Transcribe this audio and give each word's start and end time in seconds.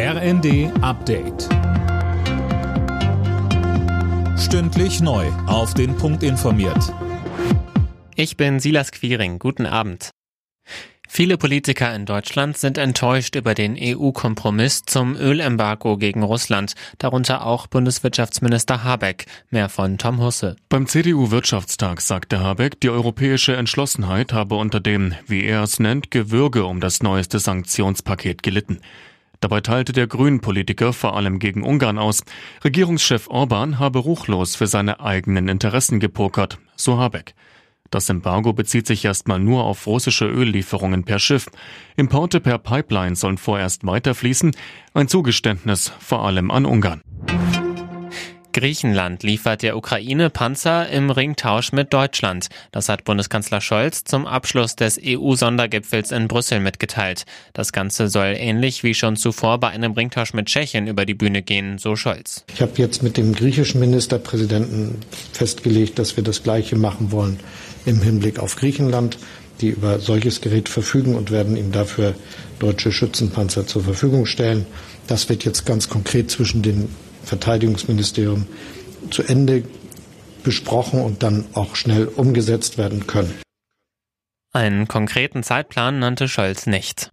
RND 0.00 0.70
Update. 0.80 1.48
Stündlich 4.38 5.00
neu. 5.00 5.26
Auf 5.48 5.74
den 5.74 5.96
Punkt 5.96 6.22
informiert. 6.22 6.94
Ich 8.14 8.36
bin 8.36 8.60
Silas 8.60 8.92
Quiring. 8.92 9.40
Guten 9.40 9.66
Abend. 9.66 10.10
Viele 11.08 11.36
Politiker 11.36 11.92
in 11.96 12.06
Deutschland 12.06 12.56
sind 12.56 12.78
enttäuscht 12.78 13.34
über 13.34 13.54
den 13.54 13.76
EU-Kompromiss 13.76 14.84
zum 14.84 15.16
Ölembargo 15.16 15.96
gegen 15.96 16.22
Russland, 16.22 16.74
darunter 16.98 17.44
auch 17.44 17.66
Bundeswirtschaftsminister 17.66 18.84
Habeck. 18.84 19.26
Mehr 19.50 19.68
von 19.68 19.98
Tom 19.98 20.22
Husse. 20.22 20.54
Beim 20.68 20.86
CDU-Wirtschaftstag 20.86 22.02
sagte 22.02 22.38
Habeck, 22.38 22.78
die 22.78 22.90
europäische 22.90 23.56
Entschlossenheit 23.56 24.32
habe 24.32 24.54
unter 24.54 24.78
dem, 24.78 25.14
wie 25.26 25.42
er 25.42 25.64
es 25.64 25.80
nennt, 25.80 26.12
Gewürge 26.12 26.66
um 26.66 26.78
das 26.78 27.02
neueste 27.02 27.40
Sanktionspaket 27.40 28.44
gelitten. 28.44 28.78
Dabei 29.40 29.60
teilte 29.60 29.92
der 29.92 30.06
Grünen-Politiker 30.06 30.92
vor 30.92 31.16
allem 31.16 31.38
gegen 31.38 31.62
Ungarn 31.62 31.98
aus. 31.98 32.24
Regierungschef 32.64 33.28
Orban 33.28 33.78
habe 33.78 34.00
ruchlos 34.00 34.56
für 34.56 34.66
seine 34.66 35.00
eigenen 35.00 35.48
Interessen 35.48 36.00
gepokert, 36.00 36.58
so 36.76 36.98
Habeck. 36.98 37.34
Das 37.90 38.10
Embargo 38.10 38.52
bezieht 38.52 38.86
sich 38.86 39.04
erstmal 39.04 39.38
nur 39.38 39.64
auf 39.64 39.86
russische 39.86 40.26
Öllieferungen 40.26 41.04
per 41.04 41.18
Schiff. 41.18 41.46
Importe 41.96 42.40
per 42.40 42.58
Pipeline 42.58 43.16
sollen 43.16 43.38
vorerst 43.38 43.86
weiterfließen. 43.86 44.54
Ein 44.92 45.08
Zugeständnis 45.08 45.92
vor 45.98 46.24
allem 46.26 46.50
an 46.50 46.66
Ungarn. 46.66 47.00
Griechenland 48.58 49.22
liefert 49.22 49.62
der 49.62 49.76
Ukraine 49.76 50.30
Panzer 50.30 50.88
im 50.88 51.10
Ringtausch 51.10 51.70
mit 51.70 51.92
Deutschland. 51.92 52.48
Das 52.72 52.88
hat 52.88 53.04
Bundeskanzler 53.04 53.60
Scholz 53.60 54.02
zum 54.02 54.26
Abschluss 54.26 54.74
des 54.74 54.98
EU-Sondergipfels 55.00 56.10
in 56.10 56.26
Brüssel 56.26 56.58
mitgeteilt. 56.58 57.24
Das 57.52 57.70
Ganze 57.70 58.08
soll 58.08 58.34
ähnlich 58.36 58.82
wie 58.82 58.94
schon 58.94 59.14
zuvor 59.14 59.58
bei 59.58 59.68
einem 59.68 59.92
Ringtausch 59.92 60.34
mit 60.34 60.46
Tschechien 60.46 60.88
über 60.88 61.06
die 61.06 61.14
Bühne 61.14 61.42
gehen, 61.42 61.78
so 61.78 61.94
Scholz. 61.94 62.44
Ich 62.52 62.60
habe 62.60 62.72
jetzt 62.78 63.04
mit 63.04 63.16
dem 63.16 63.32
griechischen 63.32 63.78
Ministerpräsidenten 63.78 64.96
festgelegt, 65.32 66.00
dass 66.00 66.16
wir 66.16 66.24
das 66.24 66.42
Gleiche 66.42 66.74
machen 66.74 67.12
wollen 67.12 67.38
im 67.86 68.02
Hinblick 68.02 68.40
auf 68.40 68.56
Griechenland, 68.56 69.18
die 69.60 69.68
über 69.68 70.00
solches 70.00 70.40
Gerät 70.40 70.68
verfügen 70.68 71.14
und 71.14 71.30
werden 71.30 71.56
ihm 71.56 71.70
dafür 71.70 72.14
deutsche 72.58 72.90
Schützenpanzer 72.90 73.68
zur 73.68 73.84
Verfügung 73.84 74.26
stellen. 74.26 74.66
Das 75.06 75.28
wird 75.28 75.44
jetzt 75.44 75.64
ganz 75.64 75.88
konkret 75.88 76.32
zwischen 76.32 76.62
den 76.62 76.88
Verteidigungsministerium 77.28 78.46
zu 79.10 79.22
Ende 79.22 79.64
besprochen 80.42 81.00
und 81.00 81.22
dann 81.22 81.44
auch 81.52 81.76
schnell 81.76 82.06
umgesetzt 82.06 82.78
werden 82.78 83.06
können. 83.06 83.34
Einen 84.52 84.88
konkreten 84.88 85.42
Zeitplan 85.42 85.98
nannte 85.98 86.26
Scholz 86.26 86.66
nicht. 86.66 87.10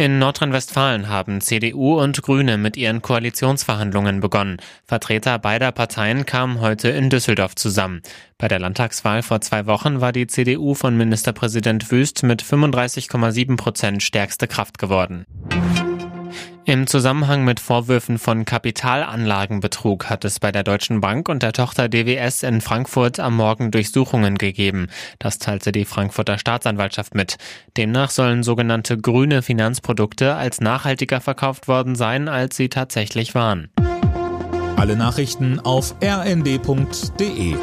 In 0.00 0.18
Nordrhein-Westfalen 0.18 1.10
haben 1.10 1.42
CDU 1.42 2.00
und 2.00 2.22
Grüne 2.22 2.56
mit 2.56 2.78
ihren 2.78 3.02
Koalitionsverhandlungen 3.02 4.20
begonnen. 4.20 4.56
Vertreter 4.86 5.38
beider 5.38 5.72
Parteien 5.72 6.24
kamen 6.24 6.60
heute 6.60 6.88
in 6.88 7.10
Düsseldorf 7.10 7.54
zusammen. 7.54 8.00
Bei 8.38 8.48
der 8.48 8.60
Landtagswahl 8.60 9.22
vor 9.22 9.42
zwei 9.42 9.66
Wochen 9.66 10.00
war 10.00 10.12
die 10.12 10.26
CDU 10.26 10.72
von 10.72 10.96
Ministerpräsident 10.96 11.90
Wüst 11.90 12.22
mit 12.22 12.42
35,7 12.42 13.58
Prozent 13.58 14.02
stärkste 14.02 14.48
Kraft 14.48 14.78
geworden. 14.78 15.26
Im 16.64 16.86
Zusammenhang 16.86 17.44
mit 17.44 17.58
Vorwürfen 17.58 18.18
von 18.18 18.44
Kapitalanlagenbetrug 18.44 20.08
hat 20.08 20.24
es 20.24 20.38
bei 20.38 20.52
der 20.52 20.62
Deutschen 20.62 21.00
Bank 21.00 21.28
und 21.28 21.42
der 21.42 21.52
Tochter 21.52 21.88
DWS 21.88 22.42
in 22.42 22.60
Frankfurt 22.60 23.18
am 23.18 23.36
Morgen 23.36 23.70
Durchsuchungen 23.70 24.38
gegeben. 24.38 24.88
Das 25.18 25.38
teilte 25.38 25.72
die 25.72 25.84
Frankfurter 25.84 26.38
Staatsanwaltschaft 26.38 27.14
mit. 27.14 27.38
Demnach 27.76 28.10
sollen 28.10 28.42
sogenannte 28.42 28.98
grüne 28.98 29.42
Finanzprodukte 29.42 30.36
als 30.36 30.60
nachhaltiger 30.60 31.20
verkauft 31.20 31.66
worden 31.66 31.96
sein, 31.96 32.28
als 32.28 32.56
sie 32.56 32.68
tatsächlich 32.68 33.34
waren. 33.34 33.70
Alle 34.76 34.96
Nachrichten 34.96 35.60
auf 35.60 35.94
rnd.de 36.02 37.56